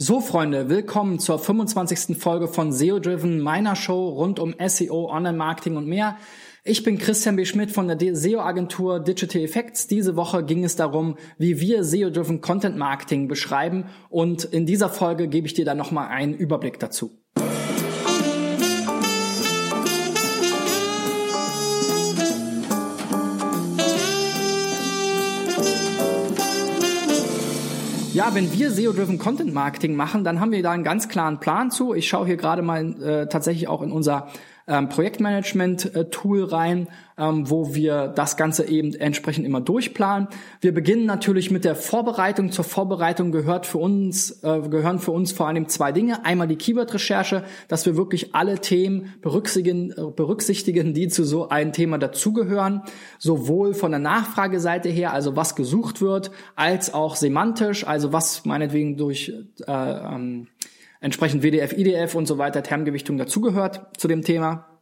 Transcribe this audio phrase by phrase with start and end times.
[0.00, 2.16] So, Freunde, willkommen zur 25.
[2.16, 6.16] Folge von SEO Driven, meiner Show rund um SEO, Online-Marketing und mehr.
[6.62, 7.44] Ich bin Christian B.
[7.44, 9.88] Schmidt von der SEO-Agentur Digital Effects.
[9.88, 15.26] Diese Woche ging es darum, wie wir SEO-Driven Content Marketing beschreiben und in dieser Folge
[15.26, 17.18] gebe ich dir dann nochmal einen Überblick dazu.
[28.18, 31.70] Ja, wenn wir SEO-driven Content Marketing machen, dann haben wir da einen ganz klaren Plan
[31.70, 31.94] zu.
[31.94, 34.26] Ich schaue hier gerade mal äh, tatsächlich auch in unser
[34.68, 40.28] ähm, Projektmanagement-Tool rein, ähm, wo wir das Ganze eben entsprechend immer durchplanen.
[40.60, 42.52] Wir beginnen natürlich mit der Vorbereitung.
[42.52, 46.24] Zur Vorbereitung gehört für uns, äh, gehören für uns vor allem zwei Dinge.
[46.24, 51.72] Einmal die Keyword-Recherche, dass wir wirklich alle Themen berücksichtigen, äh, berücksichtigen, die zu so einem
[51.72, 52.82] Thema dazugehören.
[53.18, 58.96] Sowohl von der Nachfrageseite her, also was gesucht wird, als auch semantisch, also was meinetwegen
[58.96, 59.32] durch
[59.66, 60.46] äh, ähm,
[61.00, 64.78] entsprechend WDF, IDF und so weiter Termgewichtung dazugehört zu dem Thema.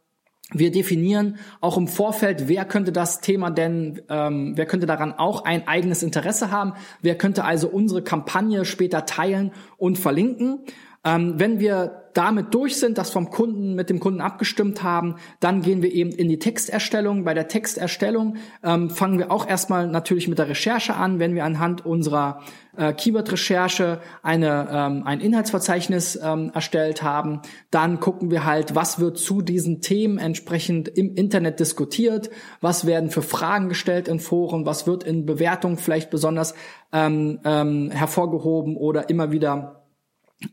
[0.53, 5.43] Wir definieren auch im Vorfeld, wer könnte das Thema denn, ähm, wer könnte daran auch
[5.43, 10.59] ein eigenes Interesse haben, wer könnte also unsere Kampagne später teilen und verlinken.
[11.07, 15.61] Ähm, wenn wir damit durch sind, das vom Kunden mit dem Kunden abgestimmt haben, dann
[15.61, 17.23] gehen wir eben in die Texterstellung.
[17.23, 21.45] Bei der Texterstellung ähm, fangen wir auch erstmal natürlich mit der Recherche an, wenn wir
[21.45, 22.41] anhand unserer
[22.75, 29.17] äh, Keyword-Recherche eine ähm, ein Inhaltsverzeichnis ähm, erstellt haben, dann gucken wir halt, was wird
[29.17, 34.87] zu diesen Themen entsprechend im Internet diskutiert, was werden für Fragen gestellt in Foren, was
[34.87, 36.55] wird in Bewertungen vielleicht besonders
[36.91, 39.86] ähm, ähm, hervorgehoben oder immer wieder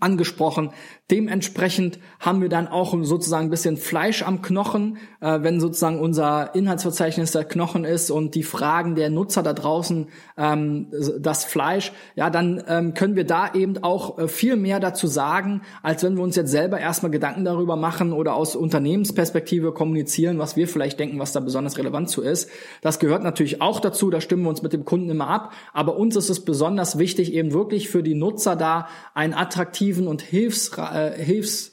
[0.01, 0.71] angesprochen.
[1.11, 6.55] Dementsprechend haben wir dann auch sozusagen ein bisschen Fleisch am Knochen, äh, wenn sozusagen unser
[6.55, 10.87] Inhaltsverzeichnis der Knochen ist und die Fragen der Nutzer da draußen ähm,
[11.21, 15.61] das Fleisch, ja, dann ähm, können wir da eben auch äh, viel mehr dazu sagen,
[15.83, 20.57] als wenn wir uns jetzt selber erstmal Gedanken darüber machen oder aus Unternehmensperspektive kommunizieren, was
[20.57, 22.49] wir vielleicht denken, was da besonders relevant zu ist.
[22.81, 25.97] Das gehört natürlich auch dazu, da stimmen wir uns mit dem Kunden immer ab, aber
[25.97, 30.23] uns ist es besonders wichtig, eben wirklich für die Nutzer da ein attraktives attraktiven und
[30.23, 31.73] hilfsre äh, hilfs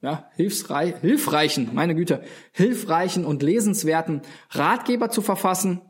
[0.00, 2.22] ja, hilfsreich, hilfreichen, meine Güte,
[2.52, 5.80] hilfreichen und lesenswerten Ratgeber zu verfassen,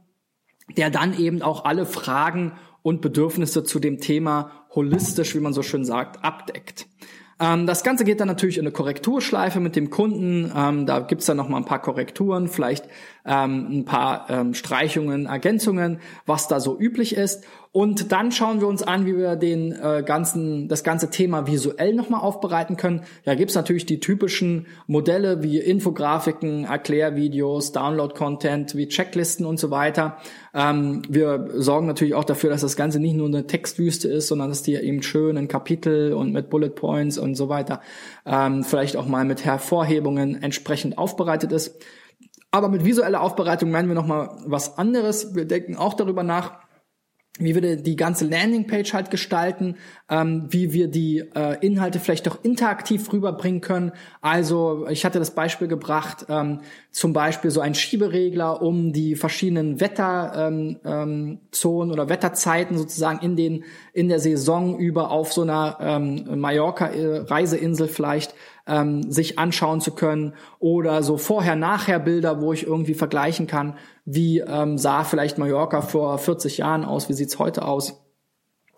[0.79, 5.63] der dann eben auch alle Fragen und Bedürfnisse zu dem Thema holistisch, wie man so
[5.63, 6.87] schön sagt, abdeckt.
[7.39, 10.51] Ähm, das Ganze geht dann natürlich in eine Korrekturschleife mit dem Kunden.
[10.57, 12.87] Ähm, da gibt's dann noch mal ein paar Korrekturen, vielleicht
[13.25, 17.45] ähm, ein paar ähm, Streichungen, Ergänzungen, was da so üblich ist.
[17.71, 21.95] Und dann schauen wir uns an, wie wir den äh, ganzen, das ganze Thema visuell
[21.95, 23.03] nochmal aufbereiten können.
[23.25, 30.17] Ja, gibt's natürlich die typischen Modelle wie Infografiken, Erklärvideos, Download-Content, wie Checklisten und so weiter.
[30.55, 34.49] Ähm, wir sorgen natürlich auch dafür, dass das Ganze nicht nur eine Textwüste ist, sondern
[34.49, 37.83] dass die eben schön in Kapitel und mit Bullet Points und so weiter,
[38.25, 41.77] ähm, vielleicht auch mal mit Hervorhebungen entsprechend aufbereitet ist.
[42.51, 45.35] Aber mit visueller Aufbereitung meinen wir nochmal was anderes.
[45.35, 46.68] Wir denken auch darüber nach,
[47.39, 49.77] wie wir die ganze Landingpage halt gestalten,
[50.11, 53.93] ähm, wie wir die äh, Inhalte vielleicht auch interaktiv rüberbringen können.
[54.21, 56.61] Also ich hatte das Beispiel gebracht, ähm,
[56.91, 63.37] zum Beispiel so ein Schieberegler, um die verschiedenen Wetterzonen ähm, ähm, oder Wetterzeiten sozusagen in
[63.37, 68.35] den in der Saison über auf so einer ähm, Mallorca-Reiseinsel äh, vielleicht
[68.69, 73.75] ähm, sich anschauen zu können oder so Vorher-Nachher-Bilder, wo ich irgendwie vergleichen kann,
[74.11, 78.08] wie ähm, sah vielleicht Mallorca vor 40 Jahren aus, wie sieht's heute aus.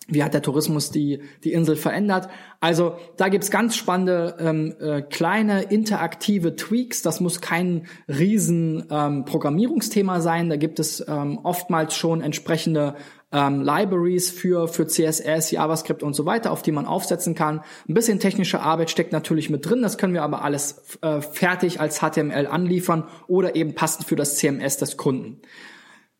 [0.09, 2.29] Wie hat der Tourismus die, die Insel verändert?
[2.59, 7.03] Also da gibt's ganz spannende ähm, äh, kleine interaktive Tweaks.
[7.03, 10.49] Das muss kein riesen ähm, Programmierungsthema sein.
[10.49, 12.97] Da gibt es ähm, oftmals schon entsprechende
[13.33, 17.61] ähm, Libraries für, für CSS, JavaScript und so weiter, auf die man aufsetzen kann.
[17.89, 21.81] Ein bisschen technische Arbeit steckt natürlich mit drin, das können wir aber alles äh, fertig
[21.81, 25.41] als HTML anliefern oder eben passend für das CMS des Kunden.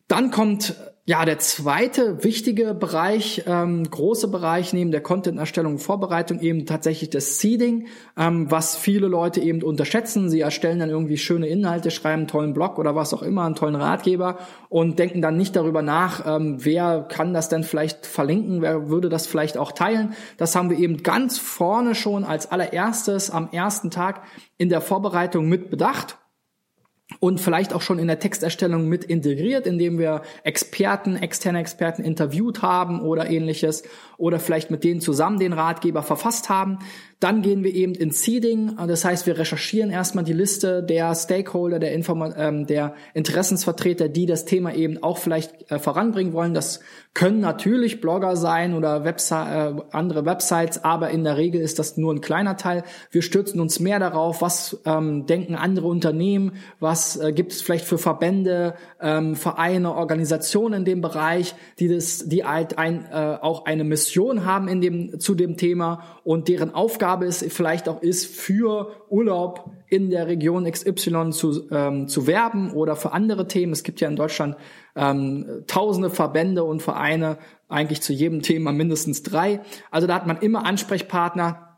[0.07, 0.75] Dann kommt
[1.05, 7.09] ja, der zweite wichtige Bereich, ähm, große Bereich neben der Content-Erstellung und Vorbereitung eben tatsächlich
[7.09, 10.29] das Seeding, ähm, was viele Leute eben unterschätzen.
[10.29, 13.55] Sie erstellen dann irgendwie schöne Inhalte, schreiben einen tollen Blog oder was auch immer, einen
[13.55, 14.37] tollen Ratgeber
[14.69, 19.09] und denken dann nicht darüber nach, ähm, wer kann das denn vielleicht verlinken, wer würde
[19.09, 20.13] das vielleicht auch teilen.
[20.37, 24.21] Das haben wir eben ganz vorne schon als allererstes am ersten Tag
[24.59, 26.19] in der Vorbereitung mit bedacht
[27.19, 32.61] und vielleicht auch schon in der Texterstellung mit integriert, indem wir Experten, externe Experten interviewt
[32.61, 33.83] haben oder ähnliches
[34.17, 36.79] oder vielleicht mit denen zusammen den Ratgeber verfasst haben.
[37.21, 38.77] Dann gehen wir eben in Seeding.
[38.87, 44.25] Das heißt, wir recherchieren erstmal die Liste der Stakeholder, der, Informa ähm, der Interessensvertreter, die
[44.25, 46.55] das Thema eben auch vielleicht äh, voranbringen wollen.
[46.55, 46.79] Das
[47.13, 51.95] können natürlich Blogger sein oder Websi äh, andere Websites, aber in der Regel ist das
[51.95, 52.83] nur ein kleiner Teil.
[53.11, 57.85] Wir stürzen uns mehr darauf, was ähm, denken andere Unternehmen, was äh, gibt es vielleicht
[57.85, 63.65] für Verbände, ähm, Vereine, Organisationen in dem Bereich, die das, die halt ein, äh, auch
[63.65, 68.33] eine Mission haben in dem zu dem Thema und deren Aufgabe es vielleicht auch ist,
[68.33, 73.73] für Urlaub in der Region XY zu, ähm, zu werben oder für andere Themen.
[73.73, 74.55] Es gibt ja in Deutschland
[74.95, 77.37] ähm, tausende Verbände und Vereine,
[77.67, 79.61] eigentlich zu jedem Thema mindestens drei.
[79.91, 81.71] Also da hat man immer Ansprechpartner,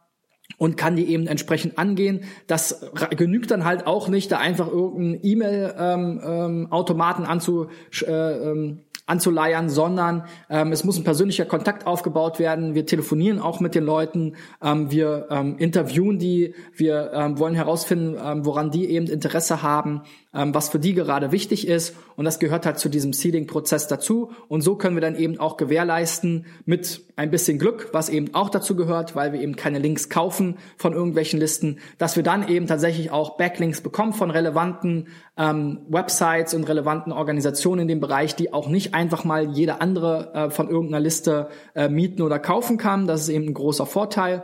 [0.57, 2.21] und kann die eben entsprechend angehen.
[2.47, 7.67] Das genügt dann halt auch nicht, da einfach irgendeinen E-Mail-Automaten ähm, ähm, anzu,
[8.05, 12.73] äh, ähm, anzuleiern, sondern ähm, es muss ein persönlicher Kontakt aufgebaut werden.
[12.73, 18.17] Wir telefonieren auch mit den Leuten, ähm, wir ähm, interviewen die, wir ähm, wollen herausfinden,
[18.23, 20.03] ähm, woran die eben Interesse haben,
[20.33, 21.95] ähm, was für die gerade wichtig ist.
[22.15, 24.31] Und das gehört halt zu diesem Seeding-Prozess dazu.
[24.47, 28.49] Und so können wir dann eben auch gewährleisten mit ein bisschen Glück, was eben auch
[28.49, 32.67] dazu gehört, weil wir eben keine Links kaufen von irgendwelchen Listen, dass wir dann eben
[32.67, 35.07] tatsächlich auch Backlinks bekommen von relevanten
[35.37, 40.33] ähm, Websites und relevanten Organisationen in dem Bereich, die auch nicht einfach mal jede andere
[40.33, 43.07] äh, von irgendeiner Liste äh, mieten oder kaufen kann.
[43.07, 44.43] Das ist eben ein großer Vorteil.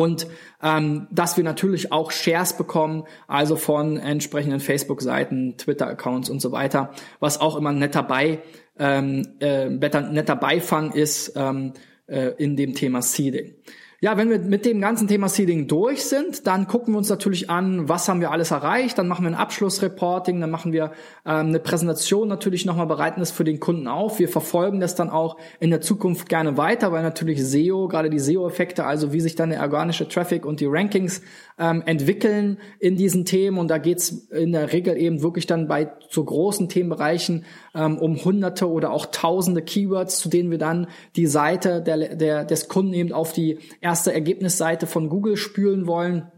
[0.00, 0.28] Und
[0.62, 6.94] ähm, dass wir natürlich auch Shares bekommen, also von entsprechenden Facebook-Seiten, Twitter-Accounts und so weiter,
[7.18, 8.38] was auch immer ein netter, Bei,
[8.78, 11.74] ähm, äh, netter Beifang ist ähm,
[12.06, 13.56] äh, in dem Thema Seeding.
[14.02, 17.50] Ja, wenn wir mit dem ganzen Thema Seeding durch sind, dann gucken wir uns natürlich
[17.50, 20.92] an, was haben wir alles erreicht, dann machen wir ein Abschlussreporting, dann machen wir
[21.26, 24.18] ähm, eine Präsentation natürlich nochmal, bereiten das für den Kunden auf.
[24.18, 28.18] Wir verfolgen das dann auch in der Zukunft gerne weiter, weil natürlich SEO, gerade die
[28.18, 31.20] SEO-Effekte, also wie sich dann der organische Traffic und die Rankings
[31.58, 35.92] ähm, entwickeln in diesen Themen und da geht's in der Regel eben wirklich dann bei
[36.08, 37.44] so großen Themenbereichen
[37.74, 40.86] ähm, um hunderte oder auch tausende Keywords, zu denen wir dann
[41.16, 43.58] die Seite der, der, des Kunden eben auf die
[43.90, 46.30] erste Ergebnisseite von Google spülen wollen.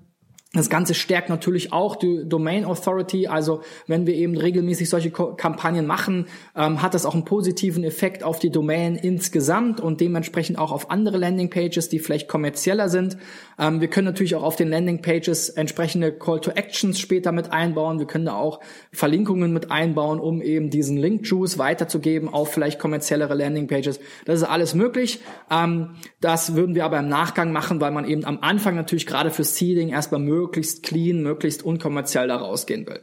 [0.55, 3.27] Das Ganze stärkt natürlich auch die Domain Authority.
[3.27, 8.23] Also wenn wir eben regelmäßig solche Kampagnen machen, ähm, hat das auch einen positiven Effekt
[8.23, 13.17] auf die Domain insgesamt und dementsprechend auch auf andere Landingpages, die vielleicht kommerzieller sind.
[13.59, 17.99] Ähm, wir können natürlich auch auf den Landingpages entsprechende Call to Actions später mit einbauen.
[17.99, 18.61] Wir können da auch
[18.93, 24.01] Verlinkungen mit einbauen, um eben diesen Link Juice weiterzugeben auf vielleicht kommerziellere Landingpages.
[24.27, 25.21] Das ist alles möglich.
[25.51, 29.31] Ähm, das würden wir aber im Nachgang machen, weil man eben am Anfang natürlich gerade
[29.31, 33.01] für Seeding erstmal möglichst clean, möglichst unkommerziell da rausgehen will.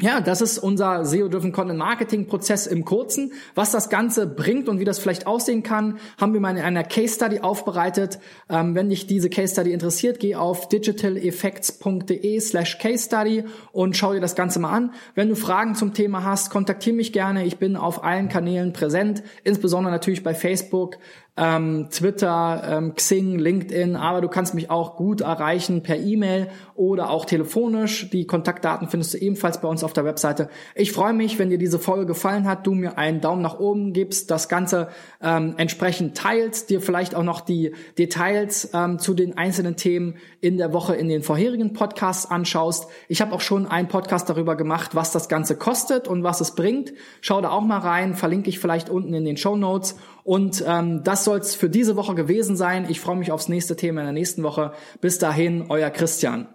[0.00, 3.32] Ja, das ist unser SEO-Driven Content Marketing Prozess im Kurzen.
[3.56, 6.84] Was das Ganze bringt und wie das vielleicht aussehen kann, haben wir mal in einer
[6.84, 8.20] Case Study aufbereitet.
[8.48, 13.42] Ähm, wenn dich diese Case Study interessiert, geh auf digitaleffects.de slash Case Study
[13.72, 14.92] und schau dir das Ganze mal an.
[15.16, 17.44] Wenn du Fragen zum Thema hast, kontaktiere mich gerne.
[17.44, 20.98] Ich bin auf allen Kanälen präsent, insbesondere natürlich bei Facebook,
[21.38, 27.10] ähm, Twitter, ähm, Xing, LinkedIn, aber du kannst mich auch gut erreichen per E-Mail oder
[27.10, 28.10] auch telefonisch.
[28.10, 30.48] Die Kontaktdaten findest du ebenfalls bei uns auf der Webseite.
[30.74, 33.92] Ich freue mich, wenn dir diese Folge gefallen hat, du mir einen Daumen nach oben
[33.92, 34.88] gibst, das Ganze
[35.22, 40.56] ähm, entsprechend teilst, dir vielleicht auch noch die Details ähm, zu den einzelnen Themen in
[40.56, 42.88] der Woche in den vorherigen Podcasts anschaust.
[43.06, 46.56] Ich habe auch schon einen Podcast darüber gemacht, was das Ganze kostet und was es
[46.56, 46.92] bringt.
[47.20, 49.96] Schau da auch mal rein, verlinke ich vielleicht unten in den Show Notes.
[50.28, 52.84] Und ähm, das soll es für diese Woche gewesen sein.
[52.90, 54.74] Ich freue mich aufs nächste Thema in der nächsten Woche.
[55.00, 56.48] Bis dahin, euer Christian.